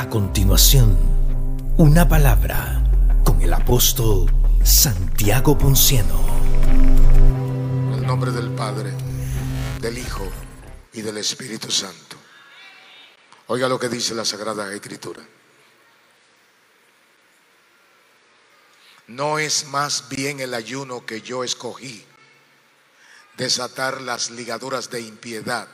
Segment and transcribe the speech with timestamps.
[0.00, 0.96] A continuación,
[1.76, 2.82] una palabra
[3.22, 4.32] con el apóstol
[4.64, 6.24] Santiago Ponciano.
[7.92, 8.94] En el nombre del Padre,
[9.78, 10.26] del Hijo
[10.94, 12.16] y del Espíritu Santo.
[13.48, 15.20] Oiga lo que dice la Sagrada Escritura.
[19.08, 22.02] No es más bien el ayuno que yo escogí,
[23.36, 25.68] desatar las ligaduras de impiedad,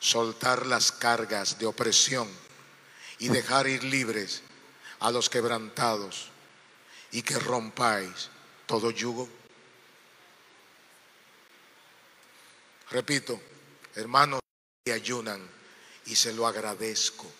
[0.00, 2.41] soltar las cargas de opresión
[3.22, 4.42] y dejar ir libres
[4.98, 6.28] a los quebrantados
[7.12, 8.30] y que rompáis
[8.66, 9.28] todo yugo.
[12.90, 13.40] Repito,
[13.94, 14.40] hermanos
[14.84, 15.40] que ayunan
[16.06, 17.30] y se lo agradezco,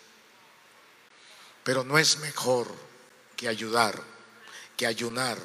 [1.65, 2.73] pero no es mejor
[3.35, 4.01] que ayudar,
[4.77, 5.37] que ayunar,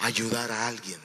[0.00, 1.00] ayudar a alguien.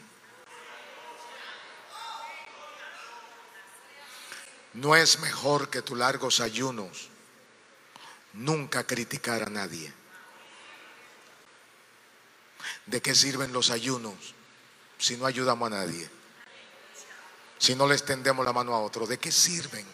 [4.73, 7.08] No es mejor que tus largos ayunos
[8.33, 9.93] nunca criticar a nadie.
[12.85, 14.33] ¿De qué sirven los ayunos
[14.97, 16.09] si no ayudamos a nadie?
[17.57, 19.85] Si no le extendemos la mano a otro, ¿de qué sirven?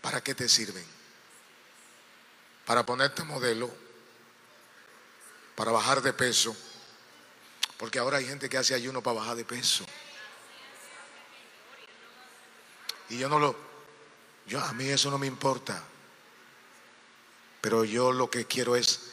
[0.00, 0.84] ¿Para qué te sirven?
[2.66, 3.70] Para ponerte modelo,
[5.56, 6.56] para bajar de peso,
[7.76, 9.84] porque ahora hay gente que hace ayuno para bajar de peso.
[13.08, 13.69] Y yo no lo,
[14.50, 15.80] yo a mí eso no me importa.
[17.60, 19.12] Pero yo lo que quiero es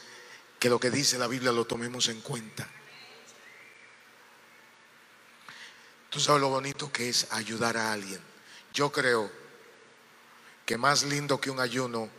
[0.59, 2.67] que lo que dice la Biblia lo tomemos en cuenta.
[6.09, 8.19] Tú sabes lo bonito que es ayudar a alguien.
[8.73, 9.31] Yo creo
[10.65, 12.09] que más lindo que un ayuno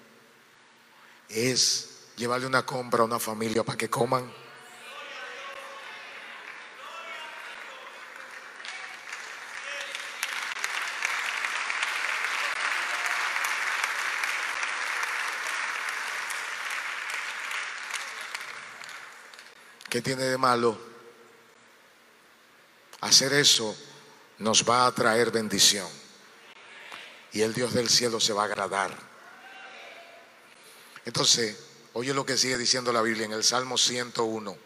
[1.29, 4.33] es llevarle una compra a una familia para que coman.
[19.89, 20.79] ¿Qué tiene de malo?
[23.01, 23.77] Hacer eso
[24.39, 25.89] nos va a traer bendición.
[27.33, 28.97] Y el Dios del cielo se va a agradar.
[31.05, 31.57] Entonces,
[31.95, 34.57] oye lo que sigue diciendo la Biblia en el Salmo 101.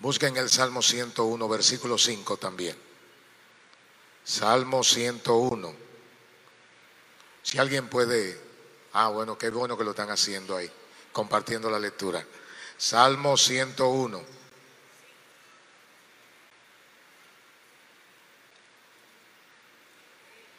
[0.00, 2.76] Busca en el Salmo 101, versículo 5 también.
[4.24, 5.74] Salmo 101.
[7.42, 8.38] Si alguien puede,
[8.92, 10.70] ah, bueno, qué bueno que lo están haciendo ahí,
[11.12, 12.26] compartiendo la lectura.
[12.84, 14.22] Salmo 101.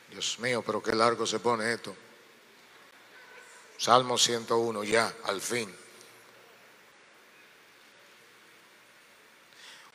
[0.09, 1.95] Dios mío, pero qué largo se pone esto.
[3.77, 5.71] Salmo 101, ya, al fin.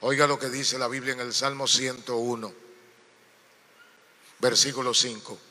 [0.03, 2.55] Oiga lo que dice la Biblia en el Salmo 101,
[4.39, 5.50] versículo 5.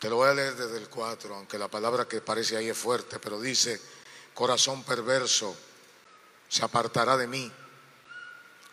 [0.00, 2.78] Te lo voy a leer desde el 4, aunque la palabra que parece ahí es
[2.78, 3.80] fuerte, pero dice,
[4.32, 5.56] corazón perverso
[6.48, 7.50] se apartará de mí,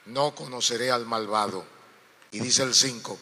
[0.06, 1.66] no conoceré al malvado.
[2.30, 3.18] Y dice el 5,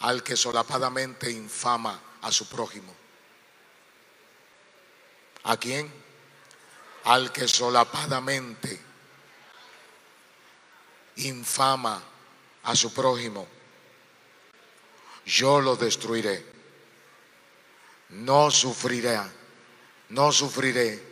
[0.00, 2.92] al que solapadamente infama a su prójimo.
[5.44, 5.92] ¿A quién?
[7.04, 8.80] Al que solapadamente
[11.16, 12.02] infama
[12.64, 13.46] a su prójimo.
[15.24, 16.55] Yo lo destruiré
[18.10, 19.20] no sufriré,
[20.10, 21.02] no sufriré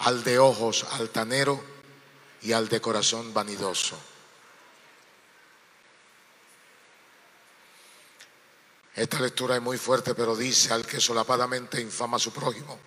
[0.00, 1.62] al de ojos altanero
[2.42, 3.98] y al de corazón vanidoso.
[8.94, 12.78] Esta lectura es muy fuerte, pero dice al que solapadamente infama a su prójimo,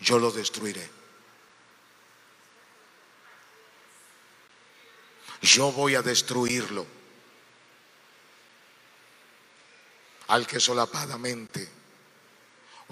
[0.00, 0.90] yo lo destruiré.
[5.42, 6.86] Yo voy a destruirlo.
[10.28, 11.81] Al que solapadamente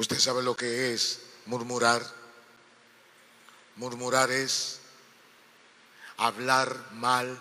[0.00, 2.02] Usted sabe lo que es murmurar.
[3.76, 4.78] Murmurar es
[6.16, 7.38] hablar mal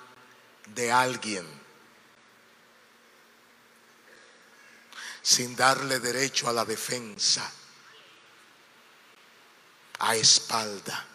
[0.76, 1.48] de alguien
[5.22, 7.50] sin darle derecho a la defensa,
[10.00, 11.08] a espalda.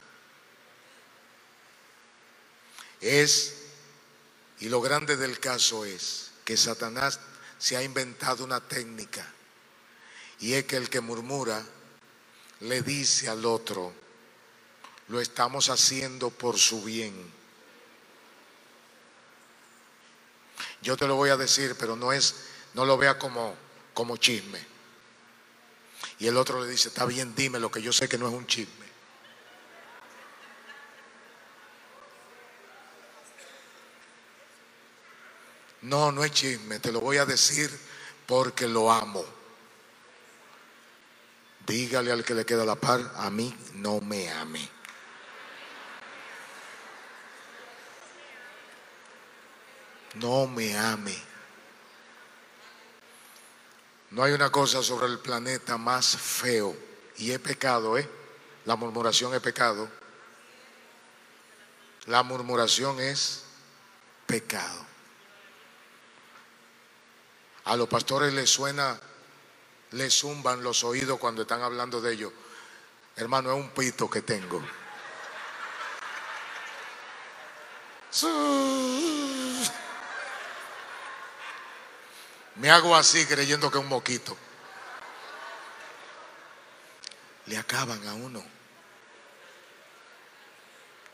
[3.03, 3.55] Es,
[4.61, 7.21] y lo grande del caso es que Satanás
[7.59, 9.31] se ha inventado una técnica
[10.45, 11.65] y es que el que murmura
[12.61, 13.95] le dice al otro,
[15.09, 17.15] lo estamos haciendo por su bien.
[20.83, 22.35] Yo te lo voy a decir, pero no es,
[22.75, 23.57] no lo vea como,
[23.95, 24.63] como chisme.
[26.19, 28.35] Y el otro le dice, está bien, dime lo que yo sé que no es
[28.35, 28.87] un chisme.
[35.81, 37.71] No, no es chisme, te lo voy a decir
[38.27, 39.25] porque lo amo.
[41.67, 44.69] Dígale al que le queda la par, a mí no me ame.
[50.15, 51.17] No me ame.
[54.11, 56.77] No hay una cosa sobre el planeta más feo
[57.17, 58.09] y es pecado, ¿eh?
[58.65, 59.89] La murmuración es pecado.
[62.07, 63.45] La murmuración es
[64.27, 64.87] pecado.
[67.65, 69.01] A los pastores les suena,
[69.93, 72.33] les zumban los oídos cuando están hablando de ellos.
[73.17, 74.63] Hermano, es un pito que tengo.
[82.57, 84.37] Me hago así creyendo que es un moquito.
[87.47, 88.45] Le acaban a uno.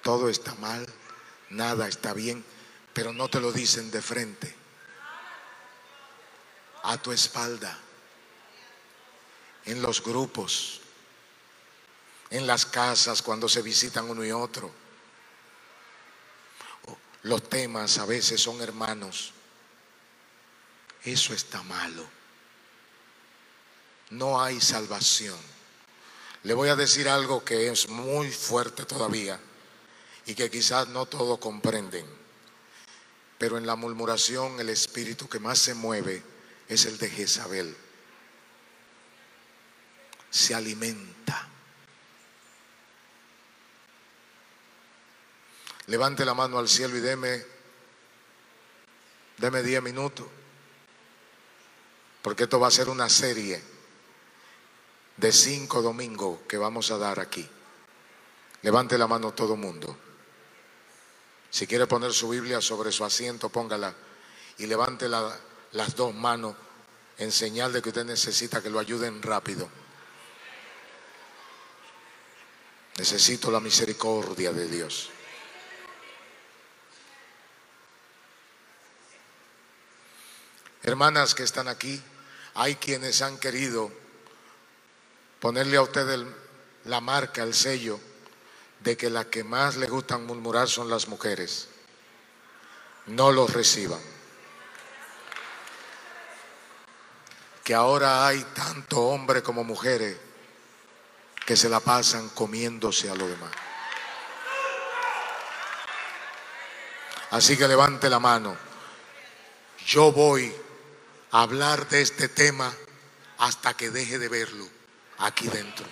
[0.03, 0.87] Todo está mal,
[1.51, 2.45] nada está bien,
[2.95, 4.55] pero no te lo dicen de frente.
[6.83, 7.79] A tu espalda.
[9.67, 10.81] En los grupos.
[12.31, 14.71] En las casas cuando se visitan uno y otro.
[17.23, 19.35] Los temas a veces son hermanos
[21.05, 22.07] eso está malo.
[24.11, 25.39] No hay salvación.
[26.43, 29.41] Le voy a decir algo que es muy fuerte todavía
[30.27, 32.07] y que quizás no todos comprenden.
[33.39, 36.23] Pero en la murmuración el espíritu que más se mueve
[36.69, 37.77] es el de Jezabel.
[40.31, 41.49] Se alimenta.
[45.87, 47.45] Levante la mano al cielo y deme,
[49.39, 50.27] deme diez minutos
[52.23, 53.63] porque esto va a ser una serie
[55.17, 57.49] de cinco domingos que vamos a dar aquí.
[58.63, 59.97] Levante la mano todo mundo.
[61.51, 63.95] Si quiere poner su Biblia sobre su asiento, póngala
[64.59, 66.55] y levante las dos manos
[67.19, 69.69] en señal de que usted necesita que lo ayuden rápido.
[73.01, 75.09] Necesito la misericordia de Dios.
[80.83, 81.99] Hermanas que están aquí,
[82.53, 83.91] hay quienes han querido
[85.41, 86.27] ponerle a usted
[86.85, 87.99] la marca, el sello,
[88.81, 91.69] de que las que más le gustan murmurar son las mujeres.
[93.07, 94.03] No los reciban.
[97.65, 100.19] Que ahora hay tanto hombre como mujeres
[101.51, 103.51] que se la pasan comiéndose a lo demás.
[107.33, 108.57] Así que levante la mano.
[109.85, 110.55] Yo voy
[111.33, 112.73] hablar de este tema
[113.39, 114.65] hasta que deje de verlo
[115.19, 115.87] aquí dentro.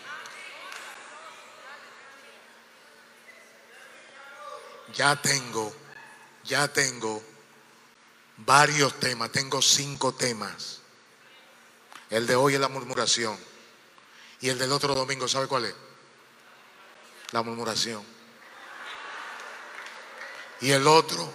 [4.95, 5.75] Ya tengo,
[6.45, 7.21] ya tengo
[8.37, 10.83] varios temas, tengo cinco temas.
[12.11, 13.37] El de hoy es la murmuración.
[14.41, 15.75] Y el del otro domingo, ¿sabe cuál es?
[17.33, 18.05] La murmuración.
[20.61, 21.33] Y el otro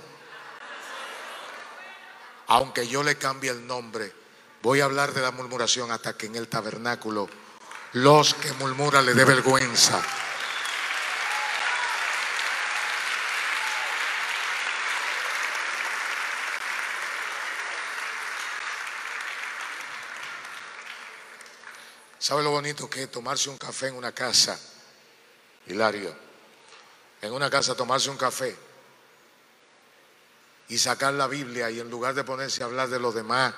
[2.47, 4.13] aunque yo le cambie el nombre,
[4.61, 7.27] voy a hablar de la murmuración hasta que en el tabernáculo
[7.93, 10.01] los que murmuran le dé vergüenza.
[22.23, 24.57] ¿Sabe lo bonito que es tomarse un café en una casa?
[25.67, 26.15] Hilario,
[27.21, 28.55] en una casa tomarse un café
[30.69, 33.53] y sacar la Biblia y en lugar de ponerse a hablar de los demás,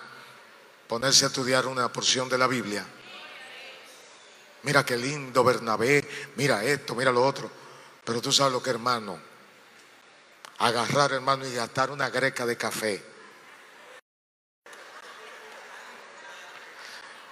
[0.87, 2.83] ponerse a estudiar una porción de la Biblia.
[4.63, 6.03] Mira qué lindo Bernabé,
[6.35, 7.51] mira esto, mira lo otro.
[8.03, 9.19] Pero tú sabes lo que hermano,
[10.57, 13.03] agarrar hermano y gastar una greca de café.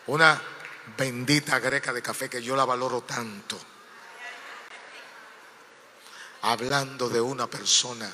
[0.06, 0.53] Una
[0.98, 3.60] bendita greca de café que yo la valoro tanto.
[6.42, 8.12] Hablando de una persona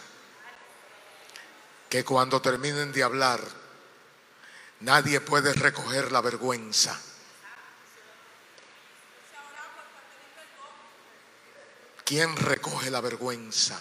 [1.89, 3.41] que cuando terminen de hablar,
[4.81, 6.99] nadie puede recoger la vergüenza.
[12.05, 13.79] ¿Quién recoge la vergüenza?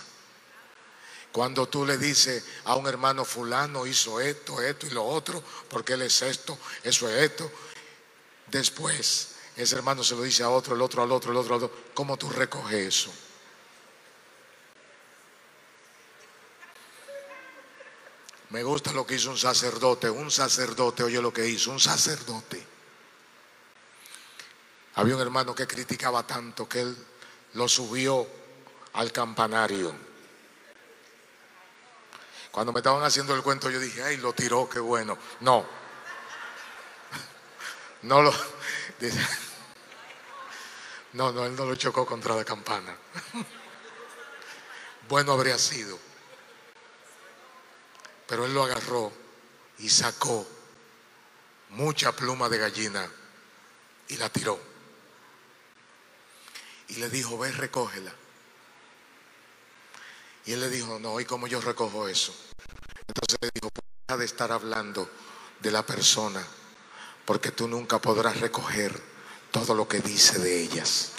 [1.33, 5.93] Cuando tú le dices a un hermano fulano hizo esto, esto y lo otro, porque
[5.93, 7.51] él es esto, eso es esto.
[8.51, 11.65] Después ese hermano se lo dice a otro, el otro al otro, el otro al
[11.65, 11.77] otro.
[11.93, 13.13] ¿Cómo tú recoges eso?
[18.51, 20.09] Me gusta lo que hizo un sacerdote.
[20.09, 22.65] Un sacerdote, oye lo que hizo, un sacerdote.
[24.95, 26.97] Había un hermano que criticaba tanto que él
[27.55, 28.27] lo subió
[28.95, 29.95] al campanario.
[32.51, 35.19] Cuando me estaban haciendo el cuento, yo dije, ay, lo tiró, qué bueno.
[35.41, 35.78] No.
[38.03, 38.33] No lo.
[41.15, 42.97] No, no, él no lo chocó contra la campana.
[45.09, 45.99] Bueno habría sido.
[48.27, 49.11] Pero él lo agarró
[49.79, 50.47] y sacó
[51.71, 53.11] mucha pluma de gallina
[54.09, 54.61] y la tiró.
[56.89, 58.13] Y le dijo, ve, recógela.
[60.45, 62.35] Y él le dijo, no, ¿y cómo yo recojo eso?
[63.07, 63.71] Entonces le dijo,
[64.07, 65.11] deja de estar hablando
[65.61, 66.47] de la persona,
[67.29, 68.99] porque tú nunca podrás recoger
[69.51, 71.11] todo lo que dice de ellas.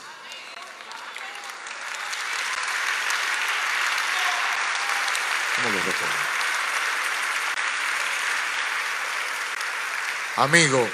[10.38, 10.90] Amigo,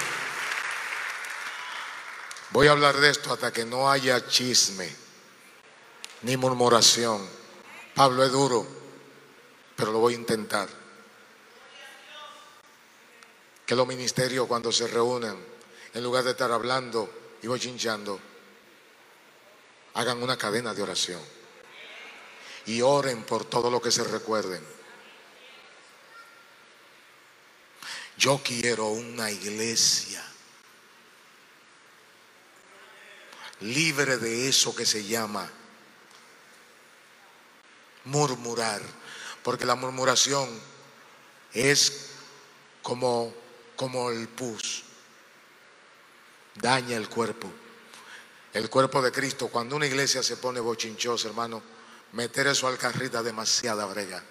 [2.50, 4.94] voy a hablar de esto hasta que no haya chisme
[6.24, 7.26] ni murmuración.
[7.94, 8.66] Pablo es duro,
[9.76, 10.85] pero lo voy a intentar.
[13.66, 15.36] Que los ministerios cuando se reúnen,
[15.92, 18.18] en lugar de estar hablando y bochinchando,
[19.94, 21.20] hagan una cadena de oración
[22.66, 24.62] y oren por todo lo que se recuerden.
[28.18, 30.24] Yo quiero una iglesia
[33.60, 35.50] libre de eso que se llama
[38.04, 38.82] murmurar,
[39.42, 40.48] porque la murmuración
[41.52, 42.10] es
[42.82, 43.34] como,
[43.76, 44.82] como el pus,
[46.54, 47.52] daña el cuerpo.
[48.52, 51.62] El cuerpo de Cristo, cuando una iglesia se pone bochinchosa, hermano,
[52.12, 54.22] meter eso al carrita demasiada brega.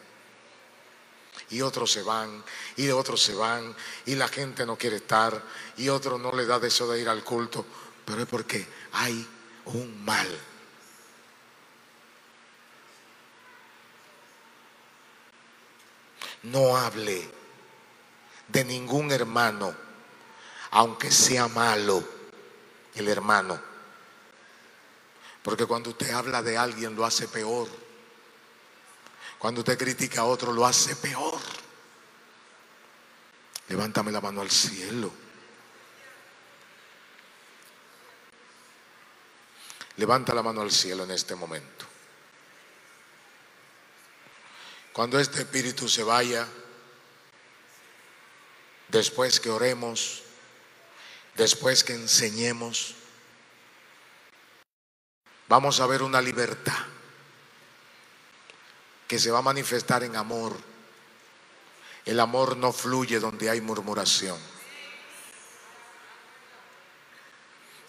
[1.52, 2.44] Y otros se van,
[2.76, 3.76] y otros se van,
[4.08, 5.44] y la gente no quiere estar,
[5.78, 7.64] y otros no le da deseo de ir al culto,
[8.04, 9.28] pero es porque hay
[9.66, 10.28] un mal.
[16.42, 17.45] No hable
[18.48, 19.76] de ningún hermano,
[20.72, 22.04] aunque sea malo
[22.96, 23.60] el hermano.
[25.42, 27.68] Porque cuando usted habla de alguien lo hace peor.
[29.38, 31.40] Cuando usted critica a otro lo hace peor.
[33.68, 35.12] Levántame la mano al cielo.
[39.98, 41.86] Levanta la mano al cielo en este momento.
[44.92, 46.48] Cuando este espíritu se vaya,
[48.90, 50.24] después que oremos,
[51.36, 52.96] después que enseñemos,
[55.48, 56.86] vamos a ver una libertad
[59.08, 60.58] que se va a manifestar en amor.
[62.06, 64.38] El amor no fluye donde hay murmuración.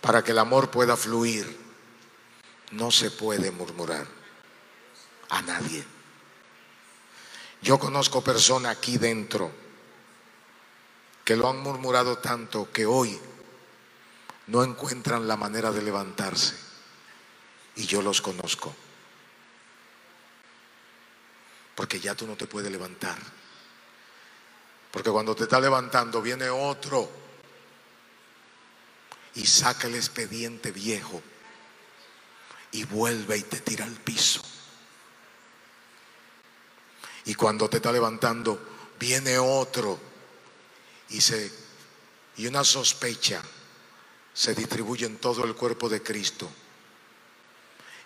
[0.00, 1.59] Para que el amor pueda fluir,
[2.73, 4.07] no se puede murmurar
[5.29, 5.85] a nadie.
[7.62, 9.65] Yo conozco personas aquí dentro
[11.26, 13.21] que lo han murmurado tanto que hoy
[14.47, 16.54] no encuentran la manera de levantarse.
[17.75, 18.73] Y yo los conozco
[21.75, 23.18] porque ya tú no te puedes levantar.
[24.92, 27.11] Porque cuando te está levantando viene otro
[29.35, 31.21] y saca el expediente viejo
[32.71, 34.42] y vuelve y te tira al piso.
[37.25, 38.61] Y cuando te está levantando
[38.97, 40.14] viene otro
[41.11, 41.67] y se
[42.37, 43.43] y una sospecha
[44.35, 46.51] se distribuye en todo el cuerpo de Cristo.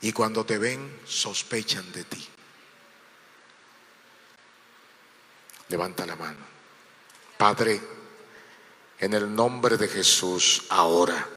[0.02, 2.28] Y cuando te ven sospechan de ti.
[5.69, 6.38] Levanta la mano.
[7.37, 7.80] Padre,
[8.99, 11.28] en el nombre de Jesús, ahora,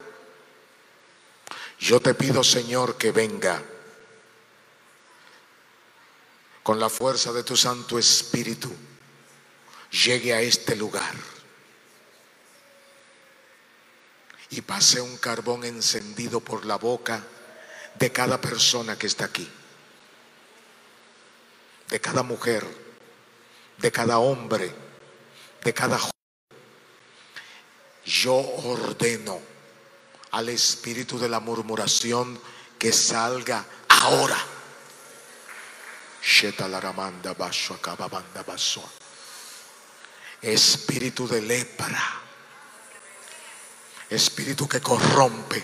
[1.79, 3.62] yo te pido, Señor, que venga
[6.62, 8.72] con la fuerza de tu Santo Espíritu,
[9.91, 11.13] llegue a este lugar
[14.53, 17.24] y pase un carbón encendido por la boca
[17.95, 19.50] de cada persona que está aquí,
[21.89, 22.83] de cada mujer
[23.77, 24.74] de cada hombre,
[25.63, 26.12] de cada joven.
[28.05, 29.39] Yo ordeno
[30.31, 32.39] al espíritu de la murmuración
[32.77, 34.38] que salga ahora.
[40.41, 42.22] Espíritu de lepra,
[44.13, 45.62] espíritu que corrompe,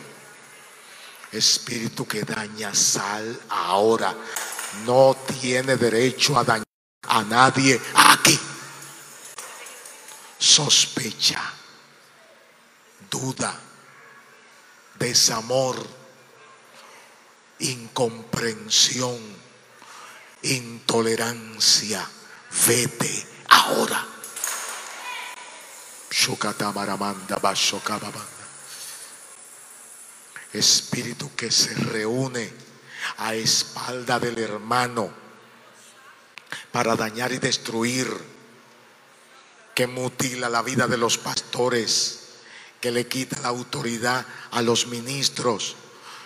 [1.32, 4.16] espíritu que daña sal ahora,
[4.86, 6.66] no tiene derecho a dañar
[7.08, 8.40] a nadie aquí.
[10.38, 11.42] Sospecha,
[13.10, 13.60] duda,
[14.98, 15.76] desamor,
[17.60, 19.20] incomprensión,
[20.44, 22.08] intolerancia,
[22.68, 24.08] vete ahora.
[30.54, 32.52] Espíritu que se reúne
[33.18, 35.12] a espalda del hermano
[36.72, 38.08] para dañar y destruir,
[39.76, 42.20] que mutila la vida de los pastores,
[42.82, 45.76] que le quita la autoridad a los ministros.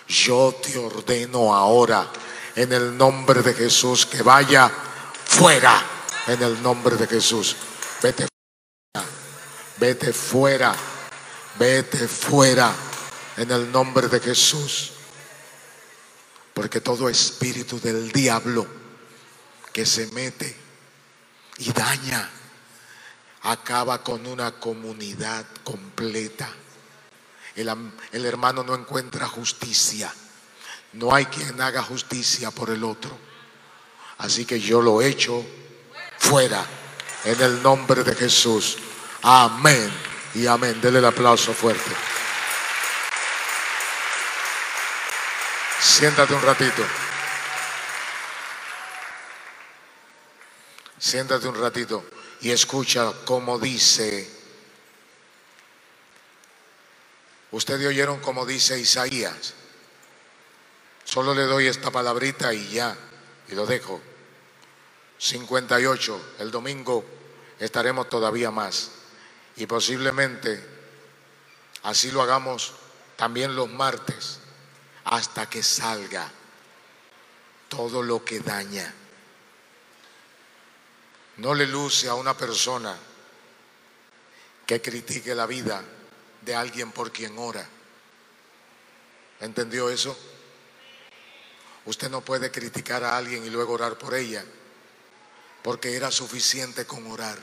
[0.08, 2.10] Yo te ordeno ahora,
[2.56, 4.70] en el nombre de Jesús, que vaya
[5.24, 5.82] fuera,
[6.26, 7.56] en el nombre de Jesús.
[8.02, 9.08] Vete fuera,
[9.78, 10.74] vete fuera,
[11.58, 12.74] vete fuera,
[13.36, 14.92] en el nombre de Jesús.
[16.52, 18.66] Porque todo espíritu del diablo
[19.72, 20.56] que se mete
[21.58, 22.30] y daña,
[23.42, 26.48] acaba con una comunidad completa.
[27.54, 27.70] El,
[28.12, 30.12] el, hermano no encuentra justicia.
[30.94, 33.16] No hay quien haga justicia por el otro.
[34.18, 35.44] Así que yo lo echo
[36.18, 36.64] fuera
[37.24, 38.78] en el nombre de Jesús.
[39.22, 39.92] Amén
[40.34, 40.80] y amén.
[40.80, 42.13] Dele el aplauso fuerte.
[45.84, 46.82] Siéntate un ratito.
[50.98, 52.04] Siéntate un ratito
[52.40, 54.28] y escucha cómo dice.
[57.50, 59.52] Ustedes oyeron cómo dice Isaías.
[61.04, 62.96] Solo le doy esta palabrita y ya,
[63.48, 64.00] y lo dejo.
[65.18, 67.04] 58, el domingo
[67.60, 68.90] estaremos todavía más.
[69.56, 70.66] Y posiblemente
[71.82, 72.72] así lo hagamos
[73.16, 74.40] también los martes,
[75.04, 76.30] hasta que salga
[77.68, 78.94] todo lo que daña
[81.36, 82.96] no le luce a una persona
[84.66, 85.82] que critique la vida
[86.40, 87.66] de alguien por quien ora.
[89.40, 90.16] ¿Entendió eso?
[91.86, 94.44] Usted no puede criticar a alguien y luego orar por ella,
[95.62, 97.38] porque era suficiente con orar.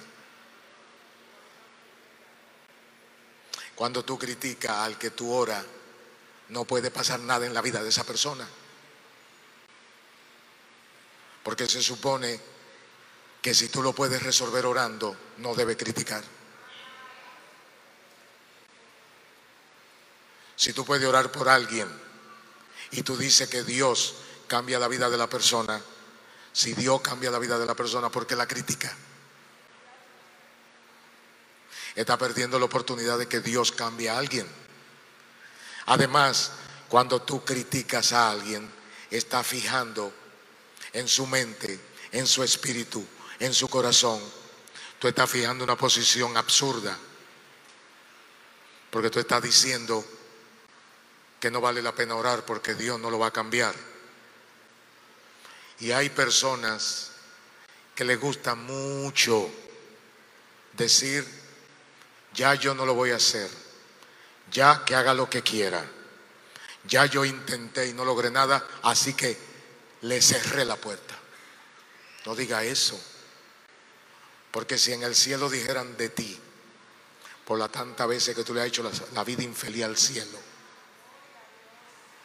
[3.75, 5.65] Cuando tú criticas al que tú oras,
[6.52, 8.48] no puede pasar nada en la vida de esa persona.
[11.44, 12.40] Porque se supone
[13.42, 16.24] que si tú lo puedes resolver orando, no debe criticar.
[20.56, 21.88] Si tú puedes orar por alguien
[22.92, 24.16] y tú dices que Dios
[24.48, 25.82] cambia la vida de la persona,
[26.52, 28.94] si Dios cambia la vida de la persona, ¿por qué la critica?
[31.96, 34.61] Está perdiendo la oportunidad de que Dios cambie a alguien.
[35.88, 36.52] Además,
[36.88, 38.70] cuando tú criticas a alguien,
[39.10, 40.13] está fijando
[40.94, 41.80] en su mente,
[42.12, 43.06] en su espíritu,
[43.39, 44.22] en su corazón,
[45.00, 46.98] tú estás fijando una posición absurda.
[48.89, 50.06] Porque tú estás diciendo
[51.39, 53.74] que no vale la pena orar porque Dios no lo va a cambiar.
[55.80, 57.12] Y hay personas
[57.96, 59.50] que les gusta mucho
[60.74, 61.26] decir,
[62.34, 63.50] ya yo no lo voy a hacer,
[64.52, 65.84] ya que haga lo que quiera,
[66.86, 69.38] ya yo intenté y no logré nada, así que
[70.02, 71.18] le cerré la puerta.
[72.26, 73.00] No diga eso.
[74.52, 76.40] Porque si en el cielo dijeran de ti,
[77.46, 80.38] por la tanta veces que tú le has hecho la, vida infeliz al cielo,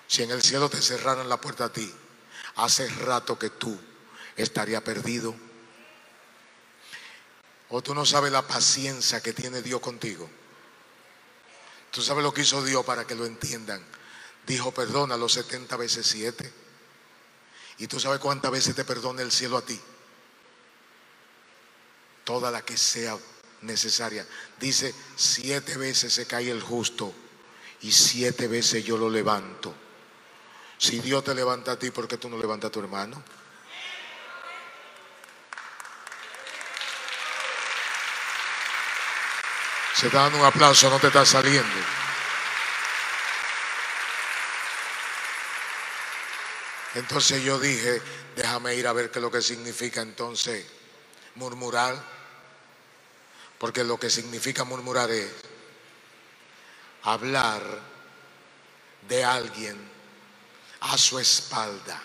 [0.08, 1.92] si en el cielo te cerraran la puerta a ti,
[2.56, 3.78] hace rato que tú
[4.36, 5.34] estarías perdido.
[7.68, 10.28] O tú no sabes la paciencia que tiene Dios contigo.
[11.96, 13.82] Tú sabes lo que hizo Dios para que lo entiendan.
[14.46, 16.52] Dijo, perdona los 70 veces 7.
[17.78, 19.80] Y tú sabes cuántas veces te perdona el cielo a ti
[22.22, 23.16] toda la que sea
[23.62, 24.26] necesaria.
[24.60, 27.14] Dice, siete veces se cae el justo
[27.80, 29.72] y siete veces yo lo levanto.
[30.76, 33.22] Si Dios te levanta a ti, ¿por qué tú no levantas a tu hermano?
[39.96, 41.76] Se está dando un aplauso, no te está saliendo.
[46.96, 48.02] Entonces yo dije,
[48.36, 50.66] déjame ir a ver qué es lo que significa entonces
[51.36, 51.96] murmurar.
[53.58, 55.30] Porque lo que significa murmurar es
[57.04, 57.62] hablar
[59.08, 59.78] de alguien
[60.80, 62.02] a su espalda.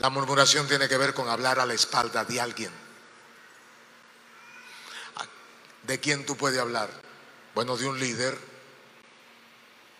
[0.00, 2.85] La murmuración tiene que ver con hablar a la espalda de alguien.
[5.86, 6.90] ¿De quién tú puedes hablar?
[7.54, 8.36] Bueno, de un líder,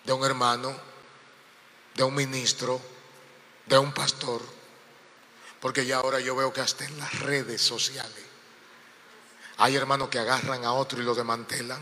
[0.04, 0.76] de un hermano,
[1.94, 2.80] de un ministro,
[3.66, 4.42] de un pastor.
[5.60, 8.24] Porque ya ahora yo veo que hasta en las redes sociales
[9.58, 11.80] hay hermanos que agarran a otro y lo desmantelan.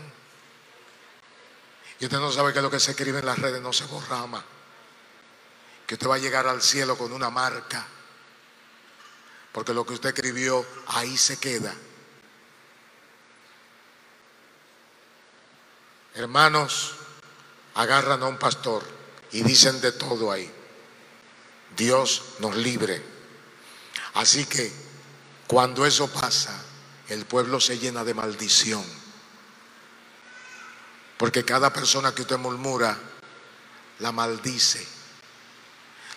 [1.99, 4.43] Y usted no sabe que lo que se escribe en las redes no se borrama.
[5.87, 7.87] Que usted va a llegar al cielo con una marca.
[9.51, 11.73] porque lo que usted escribió ahí se queda.
[16.15, 16.95] Hermanos,
[17.73, 18.83] agarran a un pastor
[19.31, 20.51] y dicen de todo ahí.
[21.75, 23.03] Dios nos libre.
[24.13, 24.71] Así que
[25.45, 26.57] cuando eso pasa,
[27.09, 28.83] el pueblo se llena de maldición.
[31.17, 32.97] Porque cada persona que usted murmura,
[33.99, 34.85] la maldice.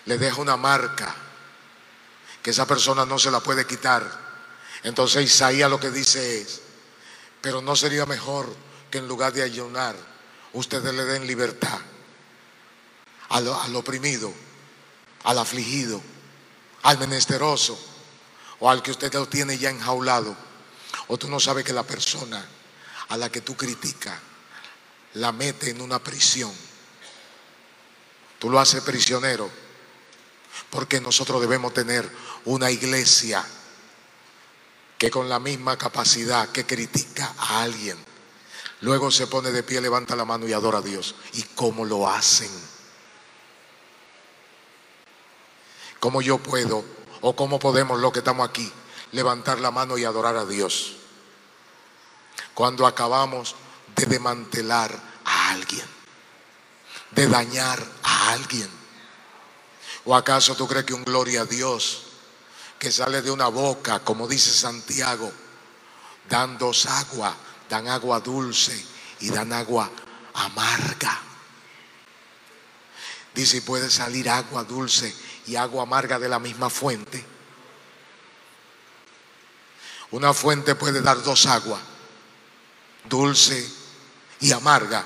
[0.05, 1.13] Le deja una marca
[2.41, 4.09] que esa persona no se la puede quitar.
[4.83, 6.61] Entonces Isaías lo que dice es,
[7.41, 8.47] pero no sería mejor
[8.89, 9.95] que en lugar de ayunar,
[10.53, 11.79] ustedes le den libertad
[13.29, 14.33] al, oprimido,
[15.23, 16.01] al afligido,
[16.83, 17.79] al menesteroso
[18.59, 20.35] o al que usted lo tiene ya enjaulado.
[21.07, 22.43] O tú no sabes que la persona
[23.09, 24.17] a la que tú criticas
[25.13, 26.53] la mete en una prisión.
[28.37, 29.49] Tú lo haces prisionero
[30.69, 32.09] porque nosotros debemos tener
[32.45, 33.45] una iglesia
[34.97, 37.97] que con la misma capacidad que critica a alguien,
[38.81, 41.15] luego se pone de pie, levanta la mano y adora a Dios.
[41.33, 42.51] ¿Y cómo lo hacen?
[45.99, 46.85] ¿Cómo yo puedo
[47.21, 48.71] o cómo podemos los que estamos aquí
[49.11, 50.95] levantar la mano y adorar a Dios?
[52.53, 53.55] Cuando acabamos
[53.95, 55.85] de desmantelar a alguien,
[57.11, 58.69] de dañar a alguien.
[60.05, 62.03] ¿O acaso tú crees que un gloria a Dios
[62.77, 65.29] que sale de una boca, como dice Santiago,
[66.29, 67.35] dan dos agua,
[67.69, 68.73] dan agua dulce
[69.21, 69.89] y dan agua
[70.33, 71.21] amarga?
[73.33, 75.13] Dice, puede salir agua dulce
[75.45, 77.23] y agua amarga de la misma fuente.
[80.11, 81.81] Una fuente puede dar dos aguas,
[83.05, 83.71] dulce
[84.41, 85.05] y amarga.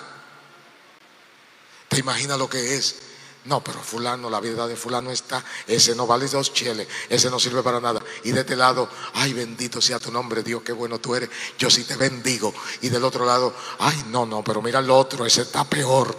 [1.89, 3.01] ¿Te imaginas lo que es?
[3.45, 7.39] No, pero fulano, la vida de fulano está, ese no vale dos cheles, ese no
[7.39, 8.01] sirve para nada.
[8.23, 11.69] Y de este lado, ay, bendito sea tu nombre, Dios, qué bueno tú eres, yo
[11.69, 12.53] sí te bendigo.
[12.81, 16.15] Y del otro lado, ay, no, no, pero mira el otro, ese está peor.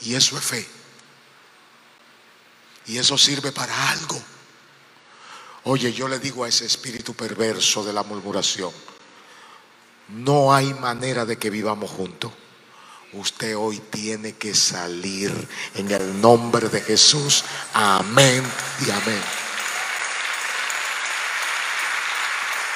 [0.00, 0.68] Y eso es fe.
[2.86, 4.20] Y eso sirve para algo.
[5.64, 8.72] Oye, yo le digo a ese espíritu perverso de la murmuración,
[10.08, 12.32] no hay manera de que vivamos juntos.
[13.12, 15.32] Usted hoy tiene que salir
[15.74, 17.44] en el nombre de Jesús.
[17.74, 18.42] Amén
[18.86, 19.22] y amén.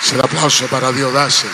[0.03, 1.53] Es el aplauso para Dios, dáselo.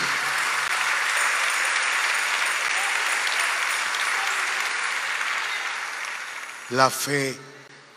[6.71, 7.39] La fe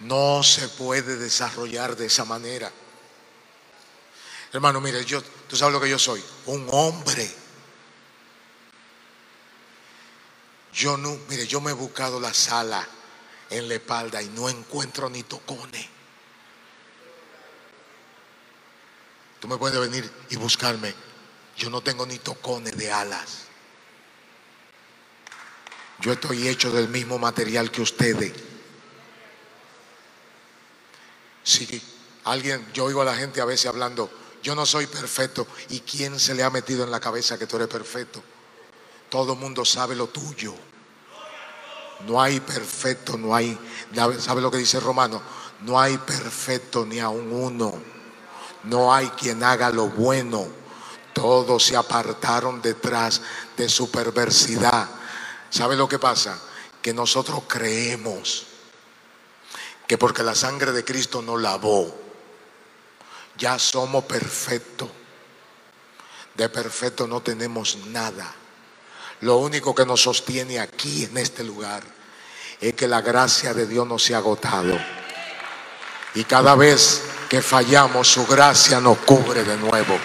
[0.01, 2.71] no se puede desarrollar de esa manera.
[4.51, 7.29] Hermano, mire, yo, tú sabes lo que yo soy, un hombre.
[10.73, 12.85] Yo no, mire, yo me he buscado la sala
[13.49, 15.94] en la espalda y no encuentro ni tocones.
[19.45, 20.91] Tú me puedes venir y buscarme.
[21.55, 23.41] Yo no tengo ni tocones de alas.
[25.99, 28.33] Yo estoy hecho del mismo material que ustedes.
[31.43, 31.79] Si
[32.23, 34.09] alguien, yo oigo a la gente a veces hablando,
[34.41, 35.45] yo no soy perfecto.
[35.69, 38.23] ¿Y quién se le ha metido en la cabeza que tú eres perfecto?
[39.09, 40.55] Todo el mundo sabe lo tuyo.
[42.07, 43.55] No hay perfecto, no hay,
[44.17, 45.21] ¿sabe lo que dice Romano?
[45.61, 47.94] No hay perfecto ni aun uno.
[48.65, 50.47] No hay quien haga lo bueno.
[51.13, 53.21] Todos se apartaron detrás
[53.55, 54.89] de su perversidad.
[55.49, 56.39] ¿Sabe lo que pasa?
[56.81, 58.47] Que nosotros creemos
[59.87, 61.95] que porque la sangre de Cristo nos lavó,
[63.37, 64.89] ya somos perfectos.
[66.35, 68.33] De perfecto no tenemos nada.
[69.21, 71.83] Lo único que nos sostiene aquí en este lugar
[72.59, 74.77] es que la gracia de Dios no se ha agotado.
[76.13, 77.01] Y cada vez
[77.35, 79.99] que fallamos, su gracia nos cubre de nuevo.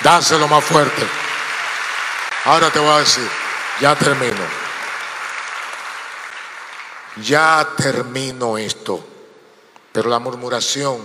[0.00, 1.04] Dáselo más fuerte.
[2.44, 3.28] Ahora te voy a decir,
[3.80, 4.44] ya termino.
[7.16, 9.04] Ya termino esto,
[9.90, 11.04] pero la murmuración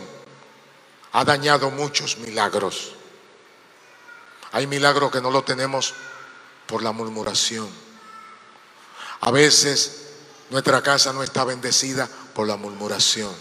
[1.14, 2.94] ha dañado muchos milagros.
[4.52, 5.96] Hay milagros que no lo tenemos
[6.68, 7.68] por la murmuración.
[9.22, 10.09] A veces
[10.50, 13.34] nuestra casa no está bendecida por la murmuración.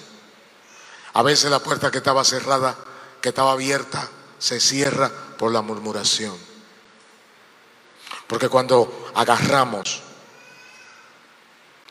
[1.14, 2.77] A veces la puerta que estaba cerrada,
[3.21, 6.37] que estaba abierta, se cierra por la murmuración.
[8.27, 10.03] Porque cuando agarramos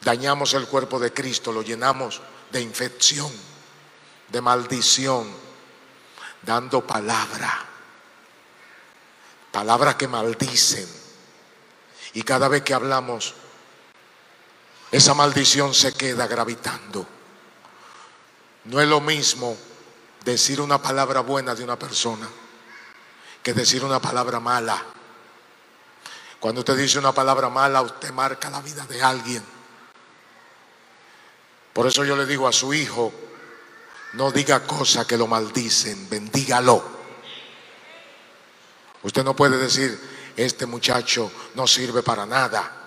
[0.01, 3.31] dañamos el cuerpo de Cristo, lo llenamos de infección,
[4.29, 5.27] de maldición,
[6.43, 7.65] dando palabra,
[9.51, 10.87] palabras que maldicen.
[12.13, 13.33] Y cada vez que hablamos,
[14.91, 17.05] esa maldición se queda gravitando.
[18.65, 19.57] No es lo mismo
[20.23, 22.27] decir una palabra buena de una persona
[23.41, 24.83] que decir una palabra mala.
[26.39, 29.43] Cuando usted dice una palabra mala, usted marca la vida de alguien.
[31.73, 33.13] Por eso yo le digo a su hijo,
[34.13, 36.83] no diga cosas que lo maldicen, bendígalo.
[39.03, 39.99] Usted no puede decir,
[40.35, 42.86] este muchacho no sirve para nada,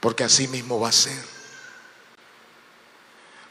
[0.00, 1.22] porque así mismo va a ser.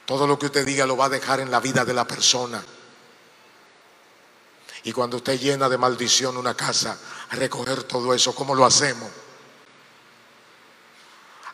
[0.05, 2.63] Todo lo que usted diga lo va a dejar en la vida de la persona.
[4.83, 6.97] Y cuando usted llena de maldición una casa,
[7.31, 9.09] recoger todo eso, ¿cómo lo hacemos?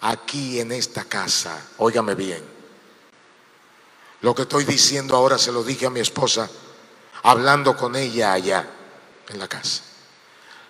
[0.02, 2.44] Aquí en esta casa, óigame bien,
[4.22, 6.50] lo que estoy diciendo ahora se lo dije a mi esposa,
[7.24, 8.68] hablando con ella allá
[9.28, 9.84] en la casa.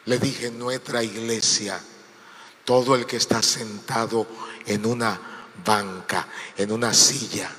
[0.06, 1.80] Le dije, nuestra iglesia,
[2.66, 4.28] todo el que está sentado
[4.66, 5.20] en una
[5.64, 7.50] banca, en una silla,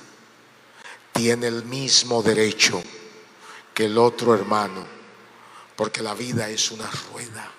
[1.13, 2.83] tiene el mismo derecho
[3.73, 4.85] que el otro hermano,
[5.75, 7.51] porque la vida es una rueda.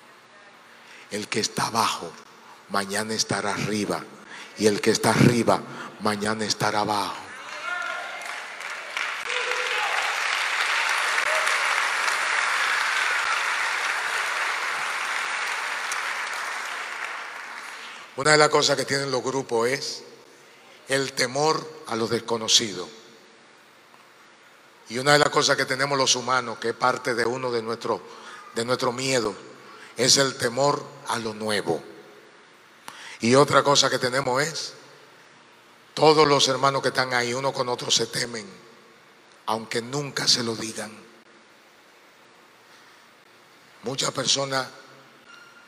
[1.10, 2.12] El que está abajo,
[2.68, 4.04] mañana estará arriba,
[4.58, 5.62] y el que está arriba,
[6.00, 7.27] mañana estará abajo.
[18.18, 20.02] Una de las cosas que tienen los grupos es
[20.88, 22.88] el temor a lo desconocido.
[24.88, 27.62] Y una de las cosas que tenemos los humanos, que es parte de uno de
[27.62, 28.02] nuestro,
[28.56, 29.36] de nuestro miedo,
[29.96, 31.80] es el temor a lo nuevo.
[33.20, 34.72] Y otra cosa que tenemos es,
[35.94, 38.50] todos los hermanos que están ahí, uno con otro, se temen,
[39.46, 40.90] aunque nunca se lo digan.
[43.84, 44.66] Muchas personas,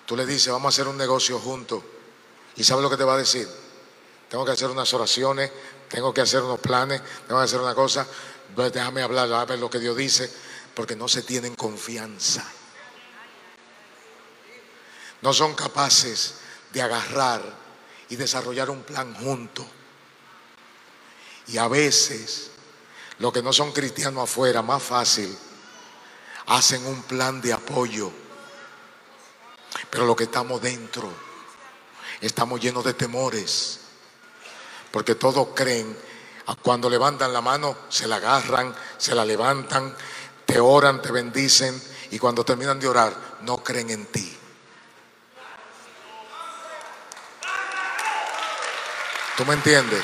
[0.04, 1.80] tú le dices, vamos a hacer un negocio juntos
[2.56, 3.48] ¿Y sabe lo que te va a decir?
[4.28, 5.50] Tengo que hacer unas oraciones,
[5.88, 8.06] tengo que hacer unos planes, tengo que hacer una cosa.
[8.56, 10.30] Déjame hablar, a ver lo que Dios dice,
[10.74, 12.44] porque no se tienen confianza.
[15.22, 16.34] No son capaces
[16.72, 17.42] de agarrar
[18.08, 19.66] y desarrollar un plan junto.
[21.48, 22.50] Y a veces,
[23.18, 25.36] los que no son cristianos afuera, más fácil,
[26.46, 28.12] hacen un plan de apoyo.
[29.90, 31.12] Pero los que estamos dentro,
[32.20, 33.80] estamos llenos de temores,
[34.90, 35.96] porque todos creen,
[36.62, 39.94] cuando levantan la mano, se la agarran, se la levantan,
[40.44, 41.80] te oran, te bendicen,
[42.10, 44.36] y cuando terminan de orar, no creen en ti.
[49.36, 50.02] ¿Tú me entiendes?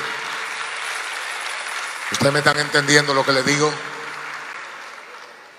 [2.11, 3.71] ¿Ustedes me están entendiendo lo que le digo?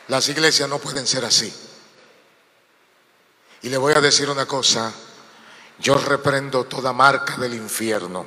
[0.08, 1.52] Las iglesias no pueden ser así.
[3.62, 4.92] Y le voy a decir una cosa,
[5.78, 8.26] yo reprendo toda marca del infierno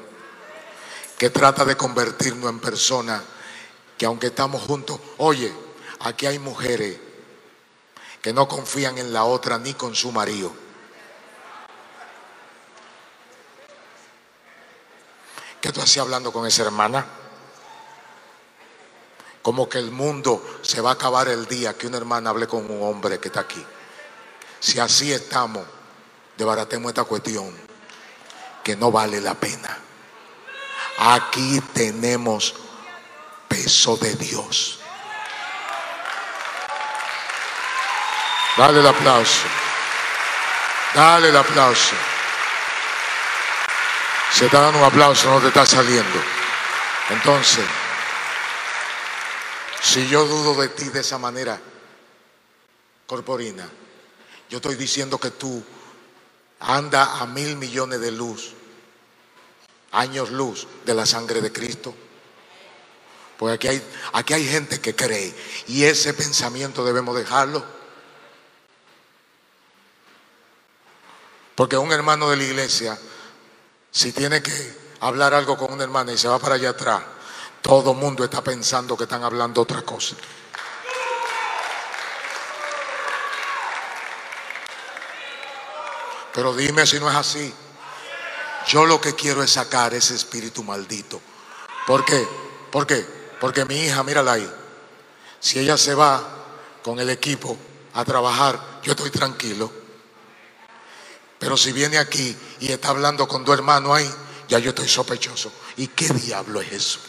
[1.17, 3.21] que trata de convertirnos en personas
[3.97, 5.53] que aunque estamos juntos, oye,
[5.99, 6.97] aquí hay mujeres
[8.21, 10.51] que no confían en la otra ni con su marido.
[15.61, 17.05] ¿Qué tú hacías hablando con esa hermana?
[19.43, 22.69] Como que el mundo se va a acabar el día que una hermana hable con
[22.69, 23.63] un hombre que está aquí.
[24.59, 25.65] Si así estamos,
[26.37, 27.55] debaratemos esta cuestión
[28.63, 29.77] que no vale la pena.
[30.97, 32.55] Aquí tenemos
[33.47, 34.79] peso de Dios.
[38.57, 39.47] Dale el aplauso.
[40.93, 41.95] Dale el aplauso.
[44.31, 46.19] Se está dando un aplauso, no te está saliendo.
[47.09, 47.65] Entonces,
[49.81, 51.59] si yo dudo de ti de esa manera,
[53.07, 53.67] corporina,
[54.49, 55.63] yo estoy diciendo que tú
[56.61, 58.53] anda a mil millones de luz,
[59.91, 61.93] años luz de la sangre de Cristo.
[63.37, 65.35] Pues aquí hay, aquí hay gente que cree
[65.67, 67.63] y ese pensamiento debemos dejarlo.
[71.55, 72.97] Porque un hermano de la iglesia,
[73.89, 77.03] si tiene que hablar algo con una hermana y se va para allá atrás,
[77.61, 80.15] todo el mundo está pensando que están hablando otra cosa.
[86.33, 87.53] Pero dime si no es así.
[88.67, 91.21] Yo lo que quiero es sacar ese espíritu maldito.
[91.87, 92.27] ¿Por qué?
[92.71, 93.05] ¿Por qué?
[93.39, 94.53] Porque mi hija, mírala ahí.
[95.39, 96.23] Si ella se va
[96.83, 97.57] con el equipo
[97.93, 99.71] a trabajar, yo estoy tranquilo.
[101.39, 104.09] Pero si viene aquí y está hablando con tu hermano ahí,
[104.47, 105.51] ya yo estoy sospechoso.
[105.77, 106.99] ¿Y qué diablo es eso?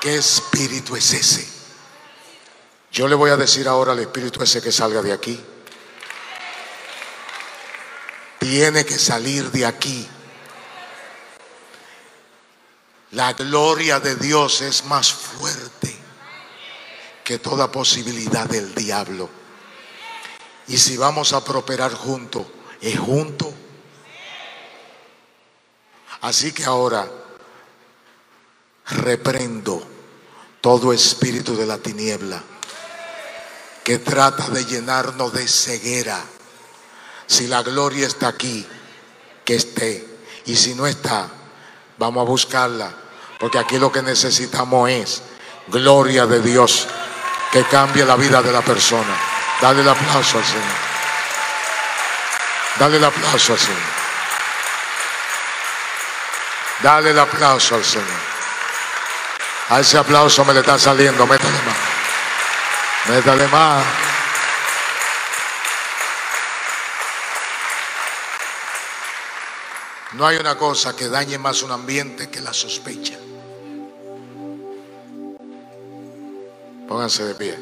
[0.00, 1.61] ¿Qué espíritu es ese?
[2.92, 5.42] Yo le voy a decir ahora al espíritu ese que salga de aquí.
[8.38, 10.06] Tiene que salir de aquí.
[13.12, 15.96] La gloria de Dios es más fuerte
[17.24, 19.30] que toda posibilidad del diablo.
[20.68, 22.46] Y si vamos a prosperar juntos,
[22.82, 23.54] es junto.
[26.20, 27.10] Así que ahora
[28.86, 29.82] reprendo
[30.60, 32.51] todo espíritu de la tiniebla
[33.84, 36.20] que trata de llenarnos de ceguera.
[37.26, 38.66] Si la gloria está aquí,
[39.44, 40.06] que esté.
[40.46, 41.28] Y si no está,
[41.98, 42.92] vamos a buscarla.
[43.38, 45.22] Porque aquí lo que necesitamos es
[45.68, 46.86] gloria de Dios
[47.50, 49.16] que cambie la vida de la persona.
[49.60, 50.92] Dale el aplauso al Señor.
[52.78, 54.02] Dale el aplauso al Señor.
[56.82, 58.32] Dale el aplauso al Señor.
[59.68, 61.26] A ese aplauso me le está saliendo.
[61.26, 61.71] Métale más.
[63.08, 63.84] Métale más.
[70.12, 73.18] No hay una cosa que dañe más un ambiente que la sospecha.
[76.86, 77.58] Pónganse de pie.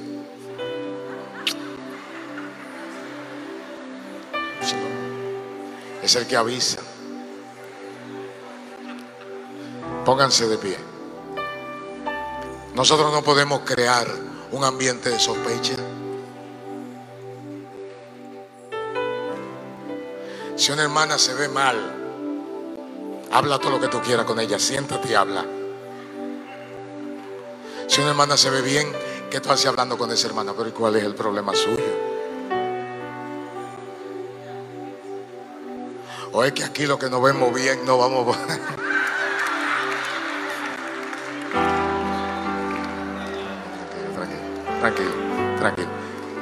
[6.03, 6.81] Es el que avisa.
[10.05, 10.77] Pónganse de pie.
[12.75, 15.77] Nosotros no podemos crear un ambiente de sospecha.
[20.57, 21.77] Si una hermana se ve mal,
[23.31, 25.45] habla todo lo que tú quieras con ella, siéntate y habla.
[27.87, 28.93] Si una hermana se ve bien,
[29.31, 30.53] ¿qué tú haces hablando con esa hermana?
[30.57, 32.11] Pero ¿y cuál es el problema suyo?
[36.33, 38.37] O es que aquí lo que nos vemos bien no vamos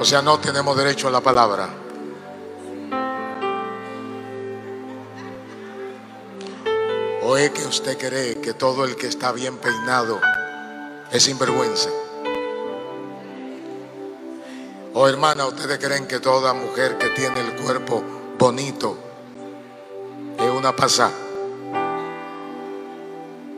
[0.00, 1.68] O sea, no tenemos derecho a la palabra.
[7.22, 10.20] ¿O es que usted cree que todo el que está bien peinado
[11.10, 11.90] es sinvergüenza?
[14.94, 18.02] ¿O hermana, ustedes creen que toda mujer que tiene el cuerpo
[18.38, 18.96] bonito
[20.38, 21.12] es una pasada?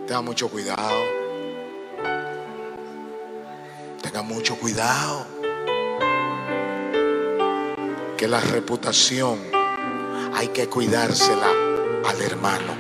[0.07, 1.05] Tenga mucho cuidado.
[4.03, 5.40] Tenga mucho cuidado.
[8.21, 9.39] Que la reputación
[10.35, 11.47] hay que cuidársela
[12.07, 12.75] al hermano.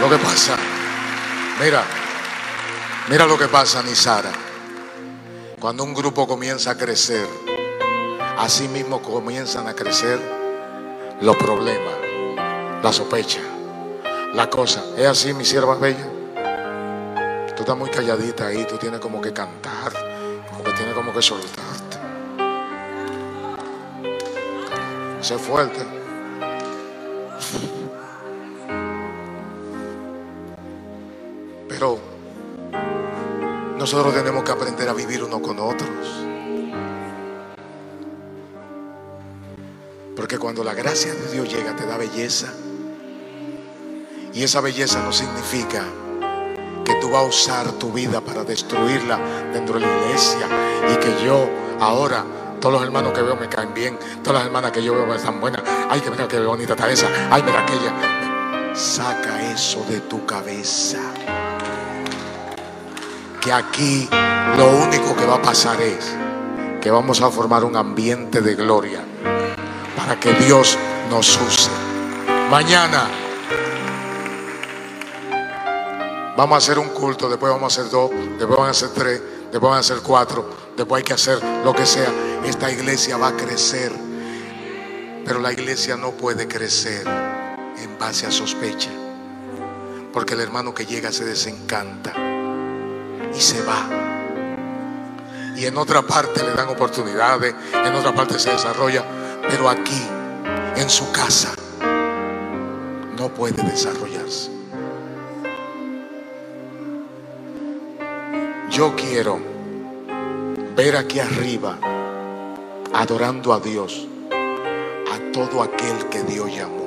[0.00, 0.56] Lo que pasa,
[1.62, 1.84] mira,
[3.10, 4.32] mira lo que pasa, Nisara.
[5.60, 7.28] Cuando un grupo comienza a crecer,
[8.38, 10.18] así mismo comienzan a crecer
[11.20, 11.94] los problemas,
[12.82, 13.40] la sospecha
[14.32, 14.82] la cosa.
[14.96, 16.19] Es así, mi sierva bella.
[17.70, 19.92] Tú estás muy calladita ahí, tú tienes como que cantar,
[20.50, 21.98] como que tienes como que soltarte.
[25.20, 25.78] Sé fuerte.
[31.68, 32.00] Pero
[33.78, 36.24] nosotros tenemos que aprender a vivir uno con otros.
[40.16, 42.52] Porque cuando la gracia de Dios llega te da belleza.
[44.34, 45.84] Y esa belleza no significa
[46.84, 49.18] que tú vas a usar tu vida para destruirla
[49.52, 50.46] dentro de la iglesia
[50.92, 51.48] y que yo
[51.80, 52.24] ahora
[52.60, 55.40] todos los hermanos que veo me caen bien, todas las hermanas que yo veo están
[55.40, 55.62] buenas.
[55.88, 57.08] Ay, que mira qué bonita está esa.
[57.30, 58.74] Ay, mira aquella.
[58.74, 60.98] Saca eso de tu cabeza.
[63.40, 64.08] Que aquí
[64.56, 66.14] lo único que va a pasar es
[66.80, 69.00] que vamos a formar un ambiente de gloria
[69.96, 70.78] para que Dios
[71.10, 71.70] nos use.
[72.50, 73.08] Mañana
[76.40, 79.20] Vamos a hacer un culto, después vamos a hacer dos, después vamos a hacer tres,
[79.52, 82.10] después vamos a hacer cuatro, después hay que hacer lo que sea.
[82.46, 83.92] Esta iglesia va a crecer,
[85.22, 88.88] pero la iglesia no puede crecer en base a sospecha,
[90.14, 92.14] porque el hermano que llega se desencanta
[93.36, 93.86] y se va.
[95.56, 99.04] Y en otra parte le dan oportunidades, en otra parte se desarrolla,
[99.46, 100.08] pero aquí,
[100.76, 101.52] en su casa,
[103.14, 104.59] no puede desarrollarse.
[108.80, 109.38] Yo quiero
[110.74, 111.76] ver aquí arriba,
[112.94, 116.86] adorando a Dios, a todo aquel que Dios llamó.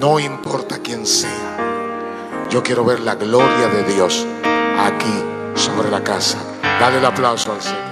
[0.00, 2.46] No importa quién sea.
[2.48, 4.26] Yo quiero ver la gloria de Dios
[4.78, 5.22] aquí
[5.54, 6.38] sobre la casa.
[6.62, 7.87] Dale el aplauso al Señor.